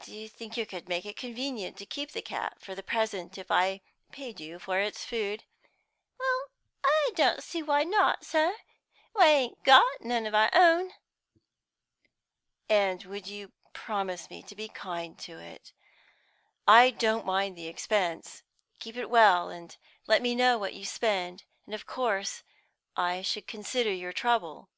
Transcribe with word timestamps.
Do 0.00 0.12
you 0.12 0.28
think 0.28 0.56
you 0.56 0.66
could 0.66 0.88
make 0.88 1.06
it 1.06 1.16
convenient 1.16 1.76
to 1.76 1.86
keep 1.86 2.10
the 2.10 2.22
cat 2.22 2.60
for 2.60 2.74
the 2.74 2.82
present, 2.82 3.38
if 3.38 3.52
I 3.52 3.82
paid 4.10 4.40
you 4.40 4.58
for 4.58 4.80
its 4.80 5.04
food?" 5.04 5.44
"Well, 6.18 6.50
I 6.84 7.12
don't 7.14 7.40
see 7.40 7.62
why 7.62 7.84
not, 7.84 8.24
sir; 8.26 8.56
we 9.16 9.22
ain't 9.22 9.62
got 9.62 10.00
none 10.00 10.26
of 10.26 10.34
our 10.34 10.50
own." 10.52 10.92
"And 12.68 13.04
you 13.04 13.10
would 13.46 13.72
promise 13.72 14.28
me 14.28 14.42
to 14.42 14.56
be 14.56 14.66
kind 14.68 15.16
to 15.20 15.38
it? 15.38 15.72
I 16.66 16.90
don't 16.90 17.24
mind 17.24 17.56
the 17.56 17.68
expense; 17.68 18.42
keep 18.80 18.96
it 18.96 19.06
well, 19.08 19.50
and 19.50 19.76
let 20.08 20.20
me 20.20 20.34
know 20.34 20.58
what 20.58 20.74
you 20.74 20.84
spend. 20.84 21.44
And 21.64 21.76
of 21.76 21.86
course 21.86 22.42
I 22.96 23.22
should 23.22 23.46
consider 23.46 23.92
your 23.92 24.12
trouble." 24.12 24.68